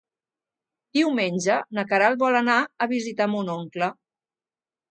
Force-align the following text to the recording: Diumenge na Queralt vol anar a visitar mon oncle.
Diumenge 0.97 1.57
na 1.79 1.85
Queralt 1.93 2.21
vol 2.25 2.39
anar 2.41 2.57
a 2.85 2.89
visitar 2.95 3.29
mon 3.35 3.55
oncle. 3.59 3.95